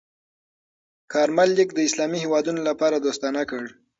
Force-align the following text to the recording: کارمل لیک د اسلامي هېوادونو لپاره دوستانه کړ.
کارمل 1.13 1.49
لیک 1.57 1.69
د 1.75 1.79
اسلامي 1.87 2.19
هېوادونو 2.25 2.61
لپاره 2.69 2.95
دوستانه 2.97 3.41
کړ. 3.49 3.63